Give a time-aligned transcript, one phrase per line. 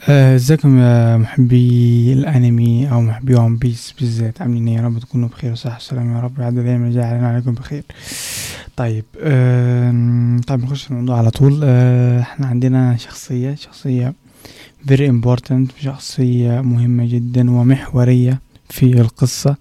[0.00, 4.42] آه، ازيكم يا محبي الأنمي أو محبي ون بيس بالذات.
[4.42, 6.38] عاملين إيه؟ يا رب تكونوا بخير وصحة وسلام يا رب.
[6.38, 7.82] يعد الأيام اللي علينا عليكم بخير.
[8.76, 11.60] طيب آم، طيب نخش في الموضوع على طول.
[11.64, 14.14] آه، إحنا عندنا شخصية شخصية
[14.90, 18.40] very important شخصية مهمة جدا ومحورية
[18.70, 19.56] في القصة.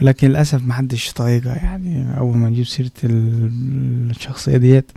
[0.00, 4.90] ولكن للأسف محدش طايقها يعني أول ما نجيب سيرة ال- الشخصية ديت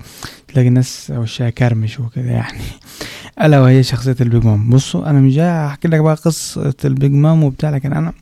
[0.47, 2.59] تلاقي الناس وشها كرمش وكده يعني.
[3.41, 4.69] ألا وهي شخصية البيج مام.
[4.69, 8.13] بصوا أنا مش جاي أحكي لك بقى قصة البيج مام وبتاع لكن أنا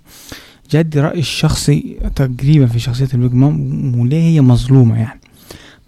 [0.72, 5.20] جاي أدي رايي الشخصي تقريبا في شخصية البيج مام وليه هي مظلومة يعني.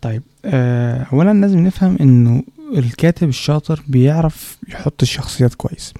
[0.01, 2.43] طيب آه، اولا لازم نفهم إنه
[2.77, 5.93] الكاتب الشاطر بيعرف يحط الشخصيات كويس.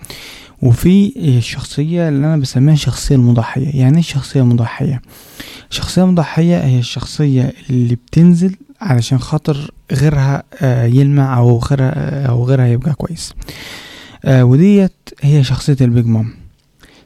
[0.62, 3.80] وفي الشخصية اللي أنا بسميها الشخصية المضحية.
[3.80, 5.02] يعني إيه الشخصية المضحية؟
[5.72, 12.68] الشخصية المضحية هي الشخصية اللي بتنزل علشان خاطر غيرها آه، يلمع أو غيرها أو غيرها
[12.68, 13.34] يبقى كويس.
[14.26, 16.34] آه، وديت هي شخصية البيج مام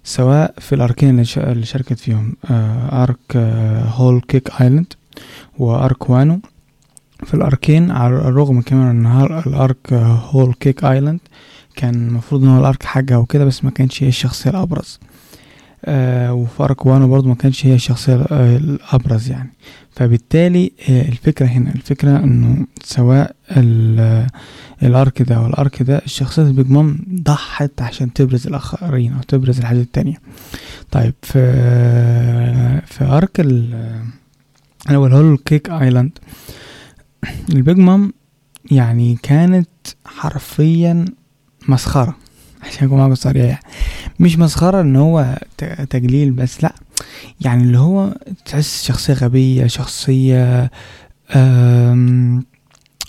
[0.04, 2.90] سواء في ال arcين اللي شا- اللي شاركت فيهم آه،
[3.36, 4.94] آه، هول كيك آيلاند
[5.60, 6.40] و arc وانو
[7.24, 9.06] في ال arcين على الرغم كمان
[9.48, 11.20] ال arc آه، هول كيك آيلاند
[11.76, 15.00] كان المفروض إن هو ال arc حاجة وكده بس ما كانش هي الشخصية الأبرز.
[15.86, 19.54] آه وفي arc وانو برضه ما كانش هي الشخصية آه، الأبرز يعني.
[19.92, 24.28] فبالتالي آه، الفكرة هنا الفكرة إنه سواء ال-
[24.84, 29.60] ال arc ده وال arc ده الشخصية البيج مام ضحت عشان تبرز الآخرين أو تبرز
[29.60, 30.18] الحاجات التانية.
[30.92, 31.42] طيب في
[32.86, 33.74] في arc ال
[34.88, 36.12] اللي هو الهول كيك ايلاند
[37.54, 38.14] البيج مام
[38.72, 39.70] يعني كانت
[40.06, 41.06] حرفيا
[41.70, 42.16] مسخرة.
[42.66, 43.60] عشان اكون معاكم صريح.
[44.20, 45.38] مش مسخرة إن هو
[45.90, 46.74] تجليل بس لأ
[47.42, 50.72] يعني اللي هو تحس شخصية غبية شخصية
[51.36, 52.44] آم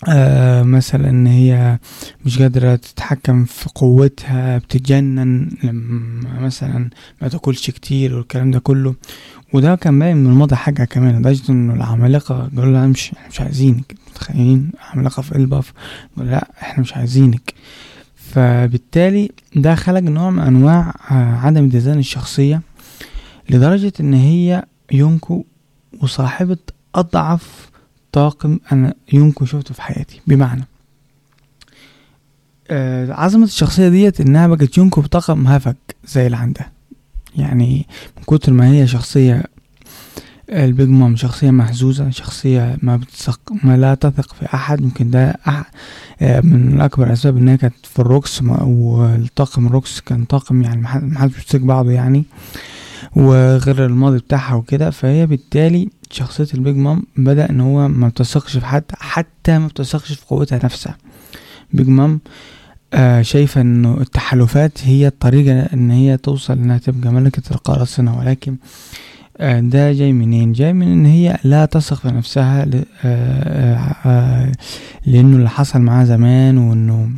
[0.08, 1.78] آه مثلا إن هي
[2.24, 6.90] مش قادرة تتحكم في قوتها بتتجنن لما مثلا
[7.22, 8.94] ما تاكلش كتير والكلام ده كله.
[9.52, 13.94] وده كان باين من الماضي حاجة كمان لدرجة إنه العمالقة قالوا لها مش مش عايزينك
[14.10, 15.72] متخيلين؟ عمالقة في إلباف
[16.16, 17.54] قالوا لأ إحنا مش عايزينك.
[18.36, 22.62] فبالتالي ده خلق نوع من أنواع آه، عدم اتزان الشخصية
[23.50, 25.44] لدرجة إن هي يونكو
[26.02, 26.56] وصاحبة
[26.94, 27.70] أضعف
[28.12, 30.20] طاقم أنا يمكن شفته في حياتي.
[30.26, 30.64] بمعنى
[32.70, 35.76] آه عظمة الشخصية ديت إنها بقت يونكو بطاقم هفك
[36.06, 36.72] زي اللي عندها.
[37.36, 37.86] يعني
[38.16, 39.44] من كتر ما هي شخصية
[40.50, 44.80] البيج مام شخصية مهزوزة شخصية ما بتثق ما لا تثق في أحد.
[44.80, 45.70] يمكن ده أح...
[46.22, 51.34] آه، من أكبر الأسباب إنها كانت في الروكس والطاقم الروكس كان طاقم يعني محد- محدش
[51.36, 52.24] بيثق بعضه يعني
[53.16, 54.90] وغير الماضي بتاعها وكده.
[54.90, 60.12] فهي بالتالي شخصية البيج مام بدأ إن هو ما بتثقش في حد حتى ما بتثقش
[60.12, 60.96] في قوتها نفسها.
[61.72, 62.20] بيج مام
[62.94, 68.56] آه شايفة انه التحالفات هي الطريقة إن هي توصل إنها تبقى ملكة القراصنة ولكن
[69.40, 74.52] ده جاي منين؟ جاي من إن هي لا تثق في نفسها آه آه آه
[75.06, 77.10] لأنه اللي حصل معاها زمان وإنه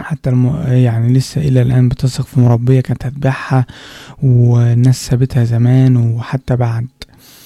[0.00, 0.64] حتى الم...
[0.68, 3.66] يعني لسه إلى الآن بتثق في مربية كانت هتبيعها
[4.22, 6.86] والناس سابتها زمان وحتى بعد.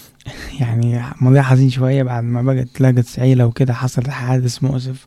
[0.61, 5.07] يعني مواضيع حزين شوية بعد ما بقت لقت عيلة وكده حصل حادث مؤسف.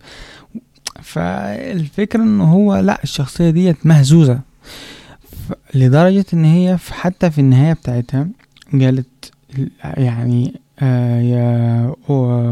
[1.02, 4.40] فالفكرة إن هو لا الشخصية ديت مهزوزة.
[5.50, 8.28] ف- لدرجة إن هي حتى في النهاية بتاعتها
[8.74, 9.32] قالت
[9.84, 11.94] يعني آه يا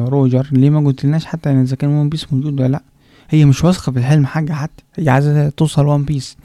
[0.09, 2.81] روجر ليه ما قلتلناش حتى إذا كان ون بيس موجود ولا لأ؟
[3.30, 6.38] هي مش واثقة في الحلم حاجة حتى هي عايزة توصل ون بيس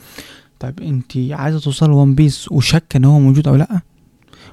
[0.61, 3.81] طيب أنت عايزة توصل ون بيس وشك إن هو موجود أو لأ؟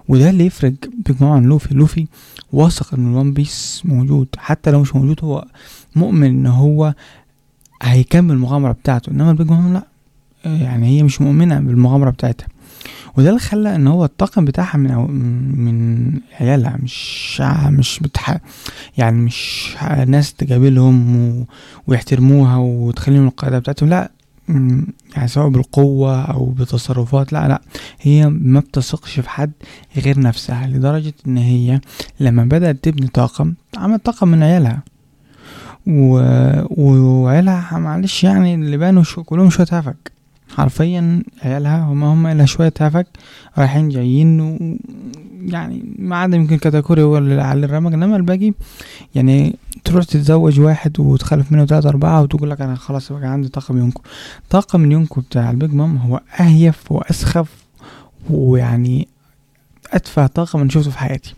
[0.07, 0.73] وده اللي يفرق
[1.21, 1.73] مام عن لوفي.
[1.73, 2.07] لوفي
[2.53, 5.45] واثق إن الوان بيس موجود حتى لو مش موجود هو
[5.95, 6.93] مؤمن إن هو
[7.81, 9.11] هيكمل المغامرة بتاعته.
[9.11, 9.83] إنما البيج مام لأ.
[10.45, 12.47] يعني هي مش مؤمنة بالمغامرة بتاعتها.
[13.17, 18.37] وده اللي خلى إن هو الطاقم بتاعها من أو من عيالها مش مش بتح
[18.97, 19.75] يعني مش
[20.07, 21.45] ناس تقابلهم و...
[21.87, 24.11] ويحترموها وتخليهم القاعدة بتاعتهم لا
[25.15, 27.61] يعني سواء بالقوة أو بتصرفات لا لا
[28.01, 29.51] هي ما بتثقش في حد
[29.97, 31.81] غير نفسها لدرجة إن هي
[32.19, 34.83] لما بدأت تبني طاقم عملت طاقم من عيالها.
[35.87, 36.21] و...
[36.77, 39.23] وعيالها معلش يعني اللي بانوا شو...
[39.23, 40.11] كلهم شوية هفك
[40.55, 43.07] حرفيا عيالها هما هما إلا شوية هفك
[43.57, 44.77] رايحين جايين و...
[45.41, 48.53] يعني ما عدا يمكن كاتاكوري هو اللي على الرمق إنما الباقي
[49.15, 53.77] يعني تروح تتزوج واحد وتخلف منه تلاتة أربعة وتقول لك أنا خلاص بقى عندي طاقم
[53.77, 54.01] يونكو
[54.49, 57.49] طاقم اليونكو بتاع البيج مام هو أهيف وأسخف
[58.29, 59.07] ويعني
[59.91, 61.33] أتفه طاقم أنا شفته في حياتي.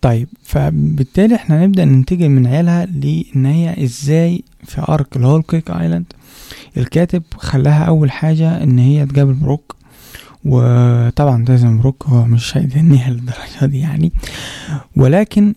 [0.00, 6.12] طيب فبالتالي إحنا نبدأ ننتقل من عيالها لأن هي إزاي في arc الهول كيك ايلاند
[6.76, 9.76] الكاتب خلاها أول حاجة إن هي تقابل بروك
[10.44, 14.12] وطبعا لازم بروك هو مش هيدنيها للدرجة دي يعني.
[14.96, 15.54] ولكن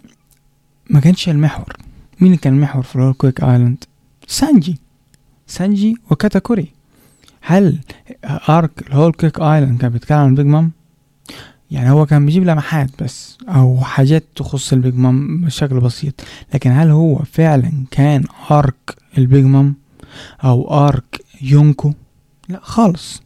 [0.89, 1.77] ما كانش المحور.
[2.21, 3.83] مين اللي كان المحور في ال Whole Cake Island
[4.27, 4.77] سانجي.
[5.47, 6.67] سانجي وكاتاكوري.
[7.41, 7.79] هل
[8.49, 10.71] arc ال Whole Cake Island كان بيتكلم عن البيج مام
[11.71, 16.21] يعني هو كان بيجيب لمحات بس أو حاجات تخص البيج مام بشكل بسيط.
[16.53, 19.75] لكن هل هو فعلا كان arc البيج مام
[20.43, 21.93] أو arc Yonko؟
[22.49, 23.21] لا خالص.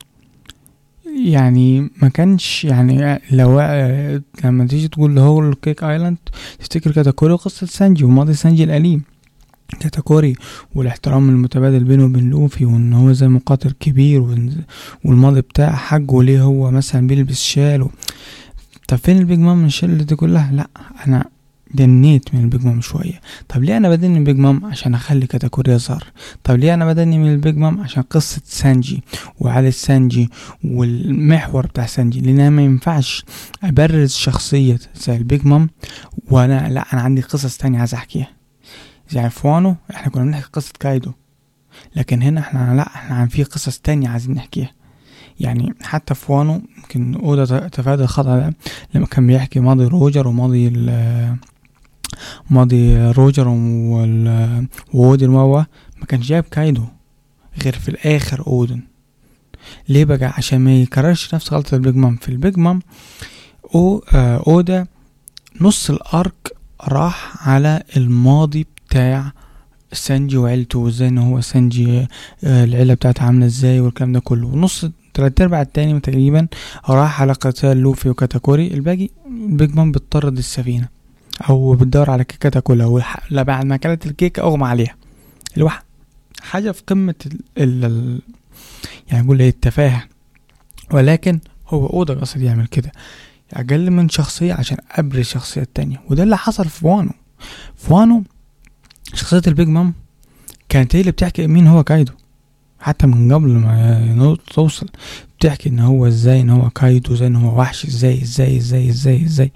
[1.25, 3.59] يعني ما كانش يعني لو
[4.43, 6.17] لما تيجي تقول Whole Cake Island
[6.59, 9.03] تفتكر كاتاكوري قصة سانجي وماضي سانجي الأليم.
[9.79, 10.35] كاتاكوري
[10.75, 14.49] والاحترام المتبادل بينه وبين لوفي وإن هو زي مقاتل كبير
[15.05, 17.89] والماضي بتاع حقه ليه هو مثلا بيلبس شال.
[18.87, 20.67] طب فين البيج مام من الشله دي كلها؟ لا
[21.07, 21.25] أنا
[21.73, 23.21] دنيت من البيج مام شوية.
[23.49, 26.03] طب ليه أنا بدني من البيج مام؟ عشان أخلي كاتاكوري يظهر
[26.43, 29.03] طب ليه أنا بدني من البيج مام؟ عشان قصة سانجي
[29.39, 30.29] وعيلة سانجي
[30.63, 32.21] والمحور بتاع سانجي.
[32.21, 33.25] لأن أنا ما ينفعش
[33.63, 35.69] أبرز شخصية زي البيج مام
[36.31, 38.27] وأنا لا أنا عندي قصص تانية عايز أحكيها.
[39.13, 41.11] يعني في وانو إحنا كنا بنحكي قصة كايدو.
[41.95, 44.71] لكن هنا إحنا لا إحنا عندنا في قصص تانية عايزين نحكيها.
[45.39, 48.53] يعني حتى في وانو يمكن أودا تفادى الخطأ ده
[48.95, 50.67] لما كان بيحكي ماضي روجر وماضي
[52.49, 53.47] ماضي روجر
[54.93, 55.63] وأودن ووا
[55.97, 56.83] ما كانش جايب كايدو
[57.63, 58.81] غير في الآخر أودن.
[59.89, 62.15] ليه بقى؟ عشان ما يكررش نفس غلطة البيج مام.
[62.15, 62.79] في البيج مام
[63.75, 64.87] أو آه أودا
[65.61, 66.51] نص ال arc
[66.87, 69.33] راح على الماضي بتاع
[69.91, 71.99] سانجي وعيلته وإزاي إن هو سانجي
[72.43, 74.47] آه العيلة بتاعته عاملة إزاي والكلام ده كله.
[74.47, 76.47] ونص تلات أرباع التاني تقريبا
[76.89, 78.67] راح على قتال لوفي وكاتاكوري.
[78.67, 80.87] الباقي البيج مام بتطرد السفينة.
[81.49, 83.19] أو بتدور على كيكة تاكلها والح...
[83.29, 84.95] لا بعد ما اكلت الكيكة أغمى عليها.
[85.57, 85.83] الواحد
[86.41, 87.15] حاجة في قمة
[87.57, 87.85] ال...
[87.85, 88.21] ال...
[89.11, 90.03] يعني نقول إيه التفاهة.
[90.91, 92.91] ولكن هو اودا قصد يعمل كده.
[93.53, 97.11] أقل من شخصية عشان أبرز شخصية تانية وده اللي حصل في وانو
[97.77, 98.23] في وانو
[99.13, 99.93] شخصية البيج مام
[100.69, 102.13] كانت هي اللي بتحكي مين هو كايدو.
[102.79, 104.87] حتى من قبل ما توصل
[105.39, 109.25] بتحكي إن هو إزاي إن هو كايدو إزاي إن هو وحش إزاي إزاي إزاي إزاي
[109.25, 109.51] إزاي.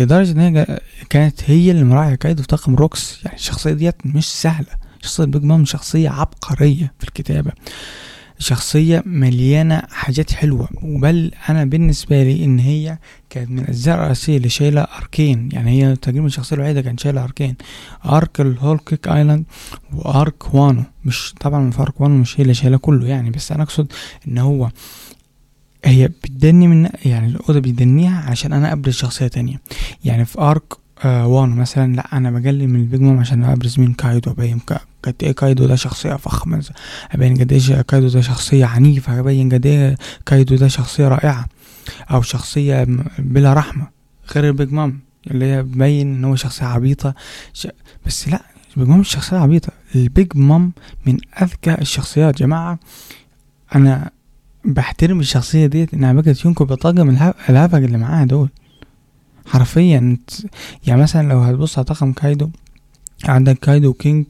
[0.00, 0.80] لدرجة إن هي
[1.10, 3.20] كانت هي اللي مراعية كايدو في طاقم روكس.
[3.24, 4.88] يعني الشخصية ديت مش سهلة.
[5.02, 7.52] شخصية بيج مام شخصية عبقرية في الكتابة.
[8.38, 10.68] شخصية مليانة حاجات حلوة.
[10.82, 12.98] وبل أنا بالنسبة لي إن هي
[13.30, 15.48] كانت من الأجزاء الرئيسية اللي شايلة arc ين.
[15.52, 17.56] يعني هي تقريبا الشخصية الوحيدة كانت شايلة arc ين.
[18.06, 19.44] arc ال Whole Cake Island
[19.92, 20.84] و arc وانو.
[21.04, 23.30] مش طبعا في arc وانو مش هي اللي شايلة كله يعني.
[23.30, 23.92] بس أنا أقصد
[24.28, 24.70] إن هو
[25.84, 29.60] هي بتدني من يعني أودا بيدنيها عشان أنا أبرز شخصية تانية.
[30.04, 30.72] يعني في arc
[31.04, 34.60] آه وانو مثلا لا أنا بقلل من البيج مام عشان أبرز مين؟ كايدو أبين.
[35.02, 36.64] قد إيه كايدو ده شخصية فخمة؟
[37.12, 39.96] أبين قد إيه كايدو ده شخصية عنيفة؟ أبين قد إيه
[40.26, 41.46] كايدو ده شخصية رائعة؟
[42.10, 42.86] أو شخصية
[43.18, 43.86] بلا رحمة.
[44.34, 47.14] غير البيج مام اللي هي بين إن هو شخصية عبيطة.
[47.52, 47.66] ش...
[48.06, 48.42] بس لا
[48.76, 49.72] البيج مام مش شخصية عبيطة.
[49.94, 50.72] البيج مام
[51.06, 52.38] من أذكى الشخصيات.
[52.38, 52.78] جماعة
[53.74, 54.10] أنا
[54.64, 58.48] بحترم الشخصية ديت إنها بقت Yonko بطاقم الهفج اللي معاها دول.
[59.46, 60.16] حرفيا
[60.86, 62.50] يعني مثلا لو هتبص على طاقم كايدو
[63.24, 64.26] عندك كايدو كينج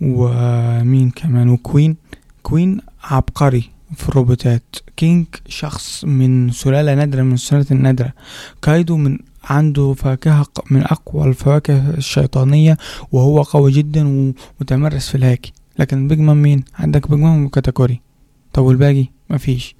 [0.00, 1.96] ومين كمان؟ وكوين.
[2.42, 4.76] كوين عبقري في الروبوتات.
[4.96, 8.12] كينج شخص من سلالة نادرة من السلالات النادرة.
[8.62, 12.78] كايدو من عنده فاكهة من أقوى الفواكه الشيطانية
[13.12, 15.52] وهو قوي جدا ومتمرس في الهاكي.
[15.78, 18.00] لكن بيج مان مين؟ عندك بيج مان وكاتاكوري.
[18.56, 19.74] طب والباقي؟ مفيش.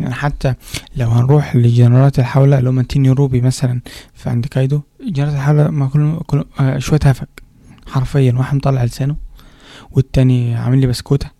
[0.00, 0.54] يعني حتى
[0.96, 3.80] لو هنروح لجنرالات الحولة اللي هما تيني روبي مثلا
[4.14, 7.42] في عند كايدو جنرالات الحولة ما كل, كل آه شوية هفك
[7.86, 9.16] حرفيا واحد مطلع لسانه
[9.90, 11.30] والتاني عامل لي بسكوتة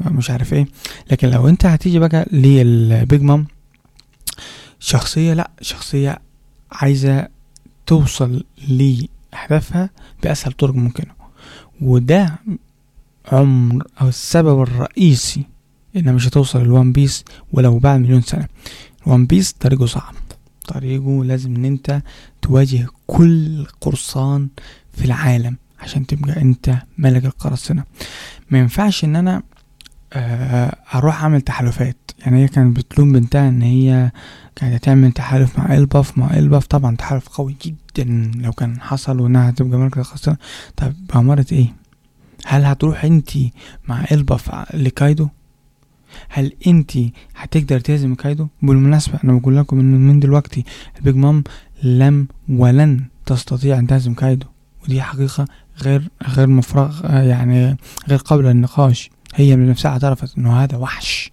[0.00, 0.66] مش عارف إيه.
[1.10, 3.46] لكن لو أنت هتيجي بقى للبيج مام
[4.80, 6.18] شخصية لا شخصية
[6.72, 7.28] عايزة
[7.86, 9.90] توصل لأهدافها
[10.22, 11.12] بأسهل طرق ممكنة.
[11.80, 12.38] وده
[13.32, 15.44] عمر أو السبب الرئيسي
[15.96, 18.48] إنها مش هتوصل لل One Piece ولو بعد مليون سنة.
[19.06, 20.14] ال One Piece طريقه صعب.
[20.68, 22.02] طريقه لازم إن أنت
[22.42, 24.48] تواجه كل قرصان
[24.92, 27.84] في العالم عشان تبقى أنت ملك القراصنة.
[28.50, 29.42] ما ينفعش إن أنا
[30.94, 31.96] أروح أعمل تحالفات.
[32.18, 34.10] يعني هي كانت بتلوم بنتها إن هي
[34.56, 36.66] كانت هتعمل تحالف مع إلباف مع إلباف.
[36.66, 40.36] طبعا تحالف قوي جدا لو كان حصل وإنها هتبقى ملك القراصنة.
[40.76, 41.66] طب بأمارة إيه؟
[42.46, 43.30] هل هتروح أنت
[43.88, 45.28] مع إلباف لكايدو؟
[46.28, 46.92] هل انت
[47.36, 50.64] هتقدر تهزم كايدو؟ بالمناسبة أنا بقول لكم ان من دلوقتي
[50.98, 51.44] البيج مام
[51.82, 54.46] لم ولن تستطيع أن تهزم كايدو
[54.84, 55.46] ودي حقيقة
[55.82, 57.76] غير غير مفرغ يعني
[58.08, 59.10] غير قابلة للنقاش.
[59.34, 61.32] هي من نفسها اعترفت إنه هذا وحش.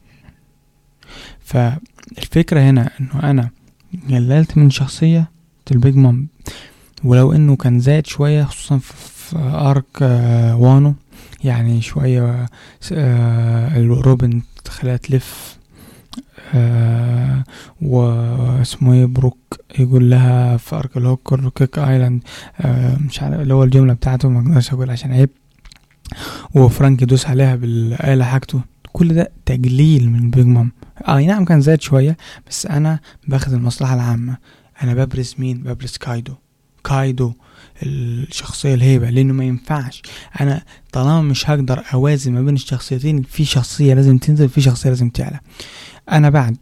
[1.39, 3.50] فالفكرة هنا إنه أنا
[4.09, 5.29] قللت من شخصية
[5.71, 6.27] البيج مام.
[7.03, 10.93] ولو إنه كان زايد شوية خصوصا في arc آه، وانو
[11.43, 12.46] يعني شوية
[12.93, 15.60] آه، روبن تخليها تلف
[16.53, 17.43] آه
[17.81, 19.38] واسمه إيه بروك
[19.79, 22.23] يقول لها في arc ال Whole Cake Island
[22.62, 25.29] آه مش عارف اللي هو الجملة بتاعته ما أقدرش أقول عشان عيب.
[26.55, 28.62] وفرانك يدوس عليها بالآلة حاجته.
[28.93, 30.72] كل ده تقليل من بيج مام
[31.08, 32.17] أي نعم كان زاد شوية
[32.50, 34.38] بس أنا باخد المصلحة العامة.
[34.84, 36.34] أنا ببرز مين؟ ببرز كايدو.
[36.83, 37.33] كايدو
[37.83, 40.01] الشخصية الهيبة لأنه ما ينفعش.
[40.41, 45.09] أنا طالما مش هقدر أوازن ما بين الشخصيتين في شخصية لازم تنزل في شخصية لازم
[45.09, 45.39] تعلى.
[46.12, 46.57] أنا بعد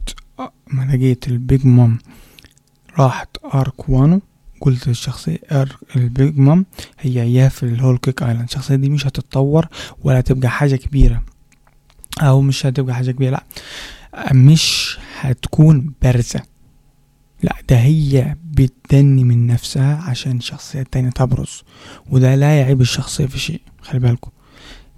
[0.66, 1.98] ما لقيت البيج مام
[2.98, 4.20] راحت arc وانو
[4.60, 5.38] قلت للشخصية
[5.96, 6.66] البيج مام
[7.00, 8.44] هي إياها في الهول كيك آيلاند.
[8.44, 9.66] الشخصية دي مش هتتطور
[10.02, 11.22] ولا تبقى حاجة كبيرة.
[12.22, 14.32] أو مش هتبقى حاجة كبيرة لأ.
[14.32, 16.42] مش هتكون بارزة.
[17.42, 21.62] لا ده هي بتدني من نفسها عشان الشخصية التانية تبرز
[22.10, 24.30] وده لا يعيب الشخصية في شيء خلي بالكم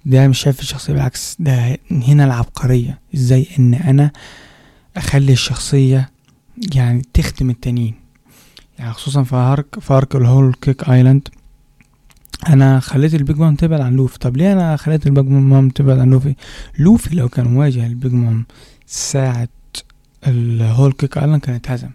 [0.05, 2.99] ده مش شايف الشخصية بالعكس ده هنا العبقرية.
[3.15, 4.11] إزاي إن أنا
[4.97, 6.09] أخلي الشخصية
[6.75, 7.93] يعني تخدم التانيين؟
[8.79, 11.27] يعني خصوصا في arc في arc الهول كيك آيلاند.
[12.49, 14.19] أنا خليت البيج مام تبعد عن لوفي.
[14.19, 16.35] طب ليه أنا خليت البيج مام تبعد عن لوفي؟
[16.79, 18.45] لوفي لو كان مواجه البيج مام
[18.85, 19.47] ساعة
[20.27, 21.89] الهول كيك آيلاند كان اتهزم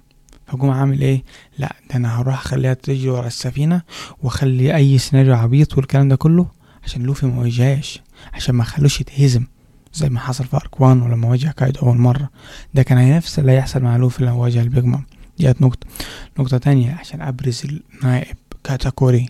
[0.47, 1.23] فقوم عامل إيه؟
[1.59, 3.83] لا ده أنا هروح أخليها تجري ورا السفينة
[4.23, 6.47] وأخلي أي سيناريو عبيط والكلام ده كله
[6.85, 8.03] عشان لوفي ما واجهاش
[8.35, 9.45] عشان ما خلوش يتهزم
[9.95, 12.31] زي ما حصل في arc وانو ولما واجه كايدو أول مرة.
[12.75, 15.05] ده كان نفس اللي هيحصل مع لوفي لما واجه البيج مام.
[15.39, 15.87] ديت نقطة
[16.39, 17.63] نقطة تانية عشان أبرز
[18.03, 19.29] النائب كاتاكوري.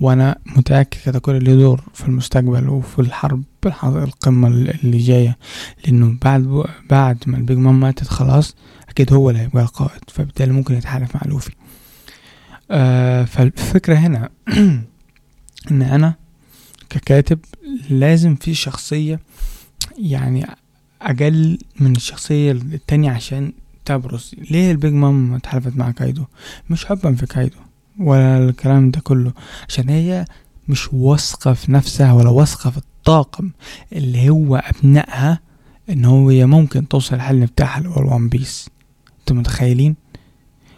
[0.00, 3.42] وأنا متأكد كاتاكوري له دور في المستقبل وفي الحرب
[3.84, 5.38] القمة اللي جاية.
[5.84, 8.56] لأنه بعد بعد ما البيج مام ماتت خلاص
[8.88, 11.52] أكيد هو اللي هيبقى القائد فبالتالي ممكن يتحالف مع لوفي.
[12.70, 14.28] آه فالفكرة هنا
[15.70, 16.14] إن أنا
[16.90, 17.38] ككاتب
[17.90, 19.20] لازم في شخصية
[19.98, 20.46] يعني
[21.02, 23.52] أقل من الشخصية التانية عشان
[23.84, 24.34] تبرز.
[24.50, 26.24] ليه البيج مام اتحالفت مع كايدو؟
[26.70, 27.58] مش حبا في كايدو
[28.00, 29.32] ولا الكلام ده كله
[29.68, 30.24] عشان هي
[30.68, 33.50] مش واثقة في نفسها ولا واثقة في الطاقم
[33.92, 35.40] اللي هو أبنائها
[35.90, 38.70] إن هو هي ممكن توصل الحلم بتاعها اللي هو الوان بيس
[39.28, 39.96] أنتوا متخيلين؟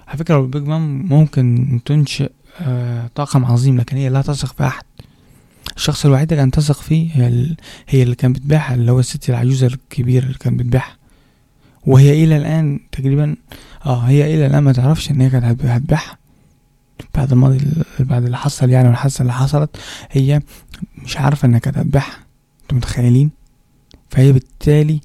[0.08, 2.30] على فكرة البيج مام ممكن تنشئ
[2.60, 4.84] آه طاقم عظيم لكن هي لا تثق في أحد.
[5.76, 7.56] الشخص الوحيد اللي كانت تثق فيه هي,
[7.88, 10.96] هي اللي كانت بتبيعها اللي هو الست العجوزة الكبيرة اللي كانت بتبيعها.
[11.86, 13.36] وهي إلى الآن تقريبا
[13.86, 16.18] آه هي إلى الآن ما تعرفش إن هي كانت هتبيعها.
[17.14, 17.58] بعد الماضي
[18.00, 19.76] بعد اللي حصل يعني والحادثة اللي حصلت
[20.10, 20.40] هي
[21.04, 22.16] مش عارفة إنها كانت هتبيعها.
[22.62, 23.30] أنتوا متخيلين؟
[24.10, 25.00] فهي بالتالي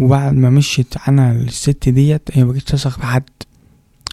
[0.00, 3.30] وبعد ما مشيت عنها الست ديت هي مبقتش تثق في حد.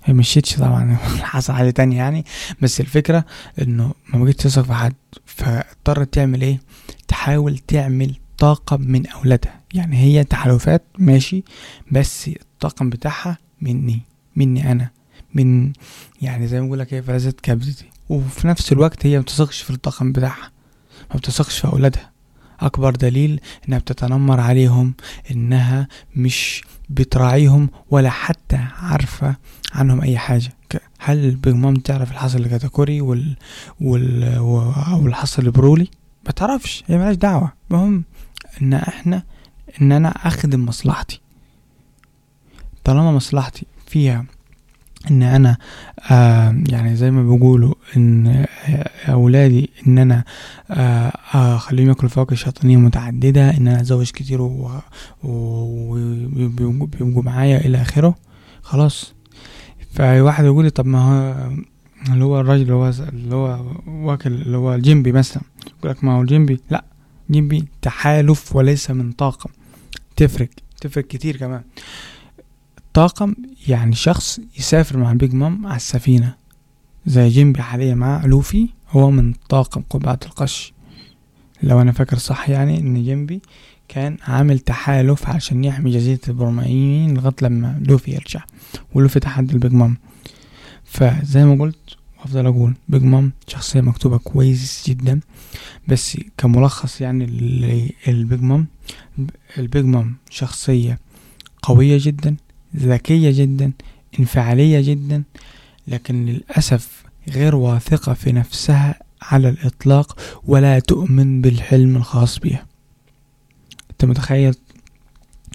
[0.04, 0.96] هي مشيتش طبعا
[1.34, 2.26] حصل حاجة تانية يعني.
[2.62, 3.26] بس الفكرة
[3.62, 4.94] إنه ما بقتش تثق في حد.
[5.26, 6.60] فاضطرت تعمل إيه؟
[7.08, 9.60] تحاول تعمل طاقم من أولادها.
[9.74, 11.44] يعني هي تحالفات ماشي
[11.92, 14.02] بس الطاقم بتاعها مني
[14.36, 14.90] مني أنا
[15.34, 15.74] من
[16.22, 20.12] يعني زي ما بقول لك هي فلذت كبدتي وفي نفس الوقت هي متثقش في الطاقم
[20.12, 20.52] بتاعها
[21.12, 22.13] ما بتثقش في أولادها.
[22.66, 24.94] أكبر دليل إنها بتتنمر عليهم
[25.32, 29.36] إنها مش بتراعيهم ولا حتى عارفة
[29.74, 30.54] عنهم أي حاجة.
[31.00, 33.38] هل البيج مام تعرف الحصل لكاتاكوري وال
[33.82, 35.88] وال أو الحصل لبرولي
[36.26, 37.54] ما تعرفش هي ملهاش دعوة.
[37.72, 38.04] المهم
[38.62, 39.24] إن إحنا
[39.82, 41.22] إن أنا أخدم مصلحتي.
[42.84, 44.26] طالما مصلحتي فيها
[45.12, 45.58] إن أنا
[46.12, 48.46] آه يعني زي ما بيقولوا إن
[49.10, 50.24] أولادي إن أنا
[50.72, 54.42] آه أخليهم ياكلوا فواكه شيطانيه متعددة إن أنا أتزوج كتير
[55.24, 58.16] وبيبقوا معايا إلى آخره
[58.62, 59.14] خلاص.
[59.94, 61.52] فواحد يقول لي طب ما هو
[62.14, 65.44] اللي هو الراجل اللي هو اللي هو واكل اللي هو الجيمبي مثلا
[65.80, 66.84] يقول لك ما هو الجيمبي؟ لا
[67.32, 69.50] جيمبي تحالف وليس من طاقم
[70.16, 70.50] تفرق
[70.82, 71.62] تفرق كتير كمان.
[72.94, 73.36] طاقم
[73.68, 76.36] يعني شخص يسافر مع البيج مام على السفينة.
[77.06, 80.74] زي جيمبي حاليا مع لوفي هو من طاقم قبعة القش.
[81.64, 83.42] لو أنا فاكر صح يعني إن جيمبي
[83.88, 88.44] كان عامل تحالف عشان يحمي جزيرة البرمائيين لغاية لما لوفي يرجع
[88.94, 89.98] ولوفي تحدى البيج مام
[90.84, 95.20] فزي ما قلت وأفضل أقول بيج مام شخصية مكتوبة كويس جدا
[95.88, 97.26] بس كملخص يعني
[98.08, 98.68] البيج مام
[99.58, 101.00] البيج مام شخصية
[101.64, 102.36] قوية جدا
[102.76, 103.72] ذكية جدا
[104.20, 105.24] انفعالية جدا
[105.88, 112.66] لكن للأسف غير واثقة في نفسها على الإطلاق ولا تؤمن بالحلم الخاص بها.
[113.92, 114.56] أنت متخيل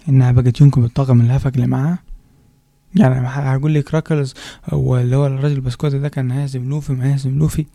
[0.09, 1.99] إنها بقت يونكو بالطاقم الهفك اللي معاها؟
[2.95, 4.33] يعني هقول لك كراكر
[4.73, 7.65] هو اللي هو الراجل البسكوتي ده كان هيهزم لوفي ما هيهزم لوفي.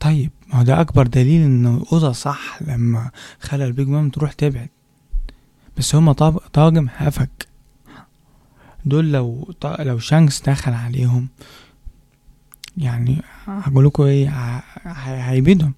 [0.00, 3.10] طيب ما هو ده أكبر دليل إن أودا صح لما
[3.40, 4.68] خلى البيج مام تروح تبعد.
[5.78, 6.12] بس هما
[6.52, 7.51] طاقم هفك.
[8.84, 11.28] دول لو لو شانكس دخل عليهم
[12.76, 14.28] يعني هقول لكم إيه
[15.04, 15.74] هيبيدهم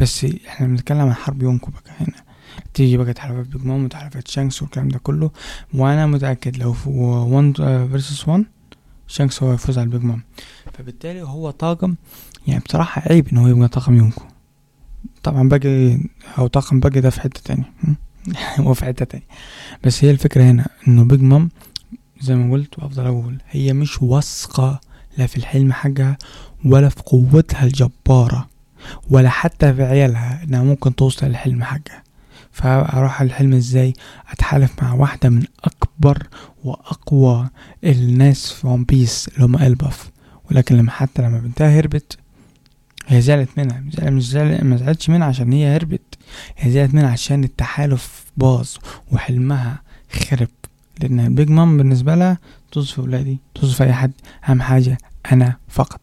[0.00, 2.16] بس إحنا بنتكلم عن حرب يونكو بقى هنا.
[2.74, 5.30] تيجي بقى تحالفات بيج مام وتحالفات شانكس والكلام ده كله.
[5.74, 7.56] وأنا متأكد لو في 1
[7.90, 8.44] versus 1
[9.06, 10.22] شانكس هو يفوز على البيج مام
[10.72, 11.94] فبالتالي هو طاقم
[12.46, 14.22] يعني بصراحة عيب إن هو يبقى طاقم يونكو.
[15.22, 15.98] طبعا باقي
[16.38, 17.72] أو طاقم باقي ده في حتة تانية.
[18.60, 19.26] هو في حتة تانية.
[19.84, 21.48] بس هي الفكرة هنا إنه بيج مام
[22.20, 24.80] زي ما قلت وأفضل أقول هي مش واثقة
[25.18, 26.18] لا في الحلم حقها
[26.64, 28.48] ولا في قوتها الجبارة
[29.10, 32.02] ولا حتى في عيالها إنها ممكن توصل للحلم حقها.
[32.52, 33.92] فأروح الحلم إزاي؟
[34.30, 36.26] أتحالف مع واحدة من أكبر
[36.64, 37.48] وأقوى
[37.84, 40.10] الناس في ون بيس اللي هم الباف
[40.50, 42.18] ولكن لما حتى لما بنتها هربت
[43.06, 43.80] هي زعلت منها.
[44.10, 46.18] مش زعلت ما زعلتش منها عشان هي هربت.
[46.56, 48.68] هي زعلت منها عشان التحالف باظ
[49.12, 49.82] وحلمها
[50.12, 50.48] خرب.
[51.00, 52.38] لأن البيج مام بالنسبة لها
[52.72, 54.12] في ولادي في أي حد.
[54.48, 54.98] أهم حاجة
[55.32, 56.00] أنا فقط.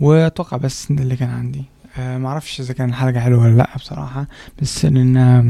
[0.00, 1.64] وأتوقع بس ده اللي كان عندي.
[1.98, 4.26] أه معرفش إذا كان الحلقة حلوة ولا لأ بصراحة
[4.62, 5.42] بس لأن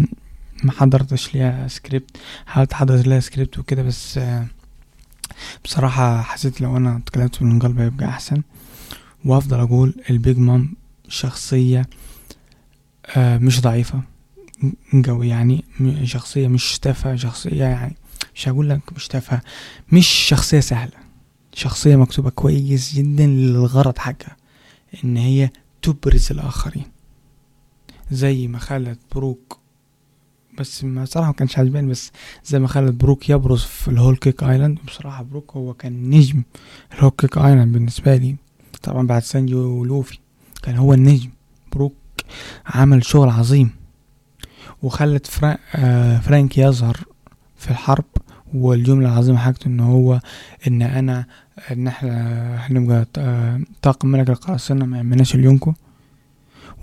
[0.64, 2.16] ما حضرتش ليها سكريبت
[2.47, 4.47] حاولت أحضر ليها سكريبت وكده بس أه
[5.64, 8.43] بصراحة حسيت لو أنا اتكلمت من قلبي هيبقى أحسن.
[9.25, 10.75] وأفضل أقول البيج مام
[11.09, 11.87] شخصية
[13.16, 14.02] أه مش ضعيفة.
[15.06, 15.64] قوي يعني
[16.04, 17.97] شخصية مش تافهة شخصية يعني
[18.35, 19.42] مش هقول لك مش تافهة
[19.92, 20.92] مش شخصية سهلة
[21.52, 24.37] شخصية مكتوبة كويس جدا للغرض حقها
[25.04, 25.50] إن هي
[25.83, 26.85] تبرز الآخرين.
[28.11, 29.59] زي ما خلت بروك
[30.59, 32.11] بس ما صراحة ما كانش عجباني بس
[32.44, 36.43] زي ما خلت بروك يبرز في الهول كيك آيلاند بصراحة بروك هو كان نجم
[36.95, 38.36] الهول كيك آيلاند بالنسبة لي.
[38.82, 40.19] طبعا بعد سانجي ولوفي
[40.62, 41.30] كان هو النجم
[41.73, 41.95] بروك
[42.67, 43.71] عمل شغل عظيم.
[44.84, 46.97] وخلت فرانك, آه فرانك يظهر
[47.56, 48.04] في الحرب
[48.54, 50.20] والجملة العظيمة حاجته إن هو
[50.66, 51.26] إن أنا
[51.73, 53.06] إن إحنا هنبقى
[53.82, 55.73] طاقم ملك القراصنة ما يعملناش اليونكو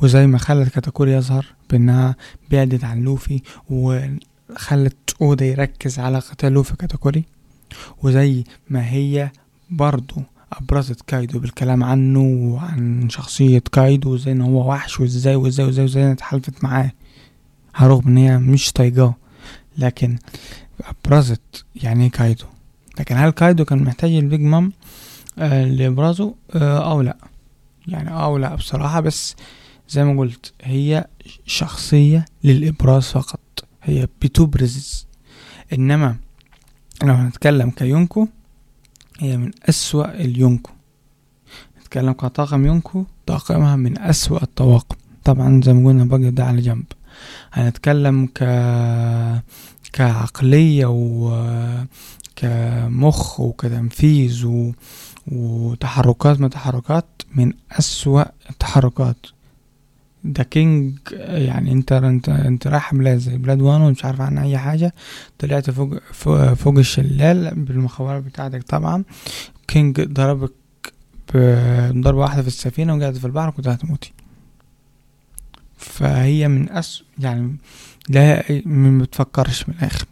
[0.02, 2.16] وزي ما خلت كاتاكوري يظهر بإنها
[2.52, 7.24] بعدت عن لوفي وخلت أودا يركز على قتال لوفي كاتاكوري
[8.04, 9.32] وزي ما هي
[9.70, 10.16] برضو
[10.54, 12.20] أبرزت كايدو بالكلام عنه
[12.54, 16.92] وعن شخصية كايدو وازاي إن هو وحش وإزاي وإزاي وإزاي وإزاي اتحالفت معاه.
[17.82, 19.16] رغم ان هي مش طايقاه.
[19.78, 20.18] لكن
[21.06, 22.46] أبرزت يعني كايدو.
[23.00, 24.72] لكن هل كايدو كان محتاج ال Big Mom
[25.40, 27.18] آه لابرازه آه أو لا.
[27.88, 29.36] يعني أو لا بصراحة بس
[29.90, 31.06] زي ما قلت هي
[31.46, 33.40] شخصية للإبراز فقط.
[33.84, 35.08] هي بتبرز
[35.74, 36.16] إنما
[37.04, 38.28] لو هنتكلم كيونكو
[39.20, 40.72] هي من أسوأ اليونكو.
[41.82, 44.96] نتكلم كطاقم يونكو طاقمها من أسوأ الطواقم.
[45.24, 46.86] طبعا زي ما قلنا بقى ده على جنب.
[47.54, 48.44] هنتكلم ك
[49.94, 51.32] كعقلية و
[52.36, 54.74] كمخ وكتنفيذ و...
[55.28, 59.26] وتحركات تحركات من أسوأ التحركات.
[60.24, 64.58] ده كينج يعني انت انت انت رايح بلاد زي بلاد وانو ومش عارف عنها أي
[64.58, 64.94] حاجة.
[65.40, 65.98] طلعت فوق
[66.54, 68.64] فوق الشلال بالمخابرات بتاعتك.
[68.64, 69.04] طبعا
[69.68, 70.52] كينج ضربك
[71.34, 74.14] بضربة واحدة في السفينة وقعدت في البحر كنت هتموتي.
[75.82, 77.56] فهي من أس يعني
[78.10, 80.06] لا ما بتفكرش من الآخر.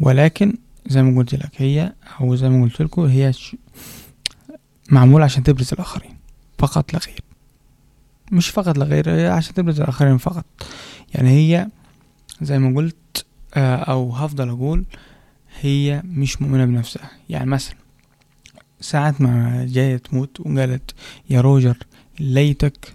[0.00, 0.54] ولكن
[0.86, 3.32] زي ما قلت لك هي أو زي ما قلت لكم هي
[4.90, 6.16] معمولة عشان تبرز الآخرين
[6.58, 7.20] فقط لا غير.
[8.32, 10.44] مش فقط لغير هي عشان تبرز الآخرين فقط.
[11.14, 11.68] يعني هي
[12.42, 14.84] زي ما قلت أو هفضل أقول
[15.60, 17.10] هي مش مؤمنة بنفسها.
[17.28, 17.76] يعني مثلا
[18.80, 20.94] ساعة ما جاية تموت وقالت
[21.30, 21.76] يا روجر
[22.20, 22.94] ليتك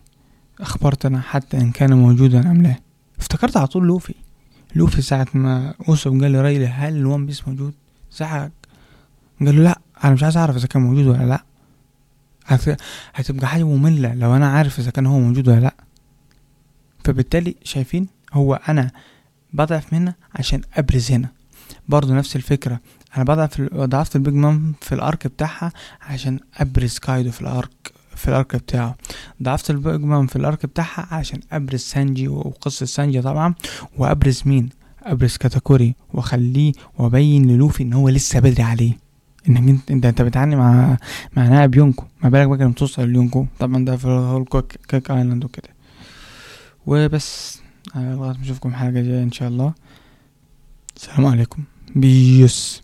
[0.59, 2.75] أخبرتنا حتى إن كان موجودا أم لا.
[3.19, 4.13] افتكرت على طول لوفي.
[4.75, 7.73] لوفي ساعة ما أوسوب قال لريلي هل ال One Piece موجود؟
[8.11, 8.51] زعق
[9.39, 11.43] قال له لا أنا مش عايز أعرف إذا كان موجود ولا لأ.
[13.13, 15.73] هتبقى حاجة مملة لو أنا عارف إذا كان هو موجود ولا لأ.
[17.03, 18.91] فبالتالي شايفين هو أنا
[19.53, 21.29] بضعف هنا عشان أبرز هنا.
[21.87, 22.79] برضو نفس الفكرة.
[23.17, 27.52] أنا بضعف ضعفت ال Big Mom في ال arc بتاعها عشان أبرز كايدو في ال
[27.52, 27.93] arc.
[28.19, 28.95] في ال arc بتاعه.
[29.43, 33.53] ضعفت ال Big Mom في ال arc بتاعها عشان أبرز سانجي وقصة سانجي طبعا
[33.97, 34.69] وأبرز مين؟
[35.03, 38.97] أبرز كاتاكوري وأخليه وأبين للوفي إن هو لسه بدري عليه.
[39.49, 40.97] انك انت انت, إنت بتعاني مع
[41.38, 42.05] مع نائب يونكو.
[42.23, 44.45] ما بالك بقى لما توصل ليونكو طبعا ده في ال Whole
[44.88, 45.69] Cake Island وكده.
[46.88, 47.60] وبس.
[47.95, 49.73] لغاية ما نشوفكم حلقة جاية إن شاء الله.
[50.95, 51.63] السلام عليكم.
[51.95, 52.84] بيس.